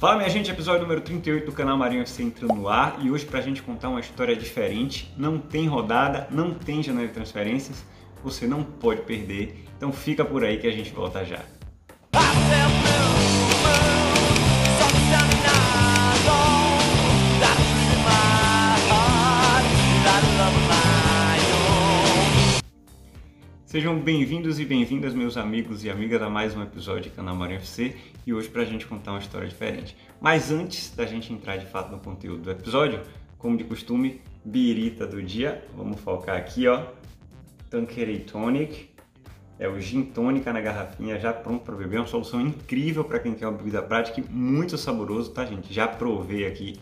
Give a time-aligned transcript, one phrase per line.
[0.00, 3.26] Fala minha gente, episódio número 38 do canal Marinho FC entrando no ar e hoje
[3.26, 7.84] pra gente contar uma história diferente, não tem rodada, não tem janela de transferências,
[8.24, 11.40] você não pode perder, então fica por aí que a gente volta já.
[23.70, 27.60] Sejam bem-vindos e bem-vindas, meus amigos e amigas, a mais um episódio do canal Marinho
[27.60, 27.94] FC
[28.26, 29.96] e hoje para a gente contar uma história diferente.
[30.20, 33.00] Mas antes da gente entrar de fato no conteúdo do episódio,
[33.38, 36.82] como de costume, birita do dia, vamos focar aqui, ó,
[37.70, 38.90] Tanqueray Tonic,
[39.56, 43.34] é o gin tônica na garrafinha, já pronto para beber, uma solução incrível para quem
[43.34, 45.72] quer uma bebida prática e muito saboroso, tá gente?
[45.72, 46.74] Já provei aqui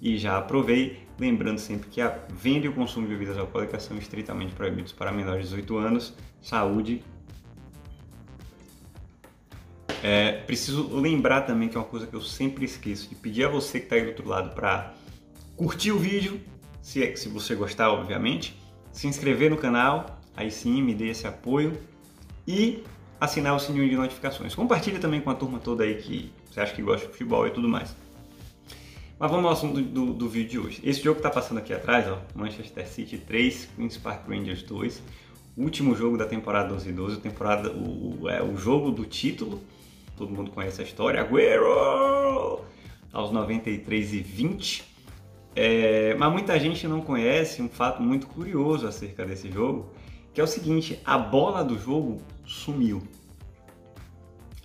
[0.00, 1.06] e já aprovei.
[1.18, 5.10] Lembrando sempre que a venda e o consumo de bebidas alcoólicas são estritamente proibidos para
[5.10, 6.14] menores de 18 anos.
[6.40, 7.02] Saúde.
[10.02, 13.48] É, preciso lembrar também que é uma coisa que eu sempre esqueço de pedir a
[13.48, 14.94] você que está aí do outro lado para
[15.56, 16.40] curtir o vídeo,
[16.80, 18.56] se, é, se você gostar, obviamente,
[18.92, 21.76] se inscrever no canal, aí sim me dê esse apoio
[22.46, 22.84] e
[23.20, 24.54] assinar o sininho de notificações.
[24.54, 27.50] Compartilhe também com a turma toda aí que você acha que gosta de futebol e
[27.50, 27.94] tudo mais.
[29.18, 30.80] Mas vamos ao assunto do, do, do vídeo de hoje.
[30.84, 35.02] Esse jogo que está passando aqui atrás, ó, Manchester City 3, Queen's Park Rangers 2,
[35.56, 39.60] último jogo da temporada 12 e 12, temporada, o, é, o jogo do título,
[40.16, 42.60] todo mundo conhece a história, Agüero!
[43.12, 44.84] Aos 93 e 20.
[45.56, 49.90] É, mas muita gente não conhece um fato muito curioso acerca desse jogo,
[50.32, 53.02] que é o seguinte, a bola do jogo sumiu.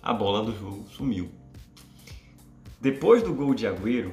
[0.00, 1.28] A bola do jogo sumiu.
[2.80, 4.12] Depois do gol de Agüero,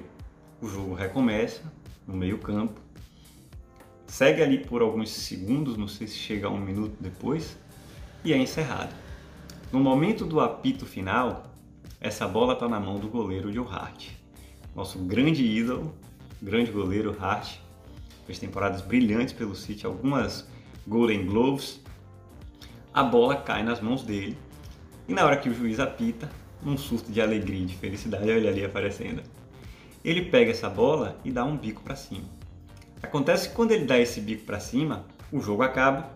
[0.61, 1.61] o jogo recomeça
[2.07, 2.79] no meio-campo,
[4.05, 7.57] segue ali por alguns segundos, não sei se chega a um minuto depois,
[8.23, 8.93] e é encerrado.
[9.71, 11.51] No momento do apito final,
[11.99, 14.09] essa bola está na mão do goleiro Joe Hart,
[14.75, 15.95] nosso grande ídolo,
[16.41, 17.57] grande goleiro Hart,
[18.27, 20.47] fez temporadas brilhantes pelo City, algumas
[20.87, 21.79] Golden Gloves.
[22.93, 24.37] A bola cai nas mãos dele
[25.07, 26.29] e na hora que o juiz apita,
[26.61, 29.23] num surto de alegria e de felicidade, olha ali aparecendo
[30.03, 32.25] ele pega essa bola e dá um bico para cima.
[33.01, 36.11] Acontece que quando ele dá esse bico para cima, o jogo acaba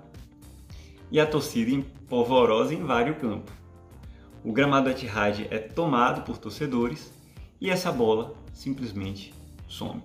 [1.12, 3.52] e a torcida polvorosa invade o campo.
[4.44, 7.12] O gramado Etihad é tomado por torcedores
[7.60, 9.34] e essa bola simplesmente
[9.68, 10.02] some.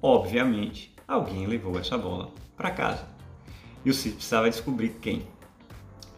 [0.00, 3.06] Obviamente, alguém levou essa bola para casa.
[3.84, 5.26] E o City precisava descobrir quem.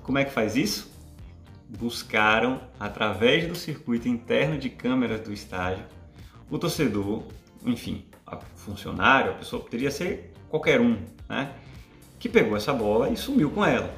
[0.02, 0.90] Como é que faz isso?
[1.68, 5.84] Buscaram, através do circuito interno de câmeras do estádio,
[6.50, 7.22] o torcedor,
[7.64, 10.98] enfim, a funcionário, a pessoa poderia ser qualquer um,
[11.28, 11.52] né?
[12.18, 13.94] Que pegou essa bola e sumiu com ela.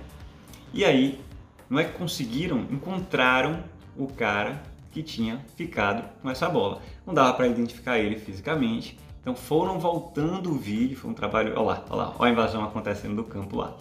[0.72, 1.20] E aí,
[1.68, 3.62] não é que conseguiram, encontraram
[3.96, 6.80] o cara que tinha ficado com essa bola.
[7.06, 11.60] Não dava para identificar ele fisicamente, então foram voltando o vídeo, foi um trabalho, olha
[11.60, 13.76] lá, olha lá, olha a invasão acontecendo do campo lá.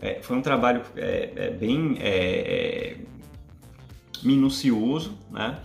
[0.00, 2.96] É, foi um trabalho é, é, bem é, é,
[4.22, 5.58] minucioso, né?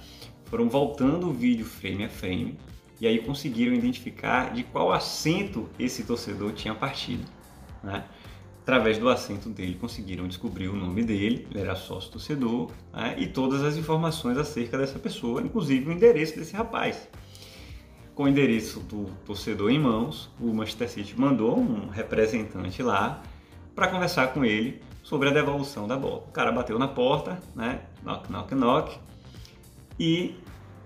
[0.49, 2.57] Foram voltando o vídeo frame a frame
[2.99, 7.23] e aí conseguiram identificar de qual assento esse torcedor tinha partido.
[7.83, 8.03] Né?
[8.61, 13.15] Através do assento dele conseguiram descobrir o nome dele, ele era sócio torcedor, né?
[13.17, 17.07] e todas as informações acerca dessa pessoa, inclusive o endereço desse rapaz.
[18.13, 23.23] Com o endereço do torcedor em mãos, o Manchester City mandou um representante lá
[23.73, 26.25] para conversar com ele sobre a devolução da bola.
[26.27, 27.79] O cara bateu na porta, né?
[28.03, 28.99] Knock, knock, knock
[29.99, 30.35] e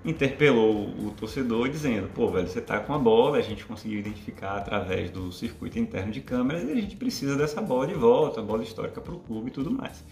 [0.03, 4.57] interpelou o torcedor dizendo: pô, velho, você tá com a bola, a gente conseguiu identificar
[4.57, 8.43] através do circuito interno de câmeras e a gente precisa dessa bola de volta, a
[8.43, 10.03] bola histórica para o clube e tudo mais.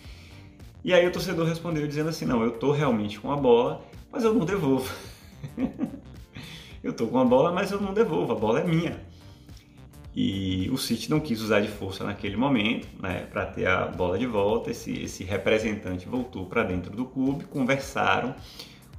[0.84, 4.24] E aí o torcedor respondeu dizendo assim: não, eu tô realmente com a bola, mas
[4.24, 4.94] eu não devolvo.
[6.84, 9.12] eu tô com a bola, mas eu não devolvo, a bola é minha.
[10.14, 14.20] E o City não quis usar de força naquele momento, né, para ter a bola
[14.20, 14.70] de volta.
[14.70, 18.36] Esse, esse representante voltou para dentro do clube, conversaram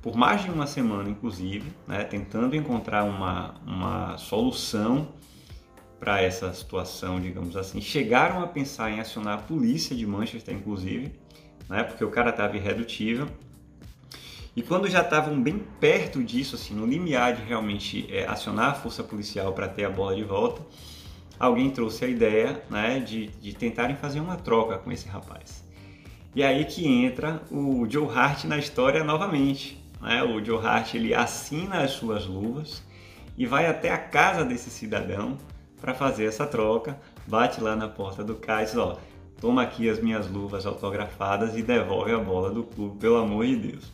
[0.02, 5.08] por mais de uma semana, inclusive, né, tentando encontrar uma, uma solução
[6.00, 7.80] para essa situação, digamos assim.
[7.80, 11.12] Chegaram a pensar em acionar a polícia de Manchester, inclusive,
[11.68, 13.28] né, porque o cara estava irredutível.
[14.56, 18.74] E quando já estavam bem perto disso, assim, no limiar de realmente é, acionar a
[18.74, 20.60] força policial para ter a bola de volta,
[21.38, 25.64] alguém trouxe a ideia né, de, de tentarem fazer uma troca com esse rapaz.
[26.34, 29.81] E aí que entra o Joe Hart na história novamente.
[30.02, 30.22] Né?
[30.22, 32.82] O Joe Hart ele assina as suas luvas
[33.38, 35.38] e vai até a casa desse cidadão
[35.80, 38.98] para fazer essa troca, bate lá na porta do diz, ó,
[39.40, 43.56] toma aqui as minhas luvas autografadas e devolve a bola do clube, pelo amor de
[43.56, 43.92] Deus.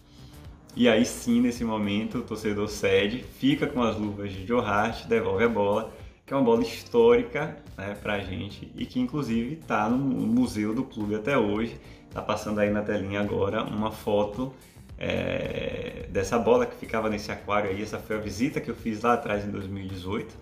[0.76, 5.06] E aí sim, nesse momento, o torcedor cede, fica com as luvas de Joe Hart,
[5.06, 5.92] devolve a bola,
[6.26, 10.84] que é uma bola histórica né, pra gente e que inclusive está no museu do
[10.84, 11.80] clube até hoje.
[12.10, 14.52] Tá passando aí na telinha agora uma foto
[14.98, 17.82] é, dessa bola que ficava nesse aquário aí.
[17.82, 20.34] Essa foi a visita que eu fiz lá atrás em 2018.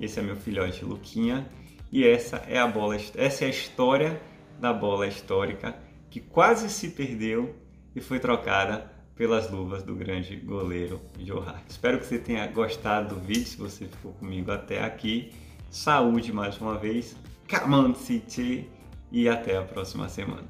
[0.00, 1.46] Esse é meu filhote Luquinha
[1.92, 4.20] e essa é a bola, essa é a história
[4.58, 5.74] da bola histórica
[6.10, 7.54] que quase se perdeu
[7.94, 11.68] e foi trocada pelas luvas do grande goleiro Joe Hart.
[11.68, 15.32] Espero que você tenha gostado do vídeo, se você ficou comigo até aqui.
[15.70, 17.14] Saúde mais uma vez,
[17.96, 18.68] City
[19.12, 20.48] e até a próxima semana.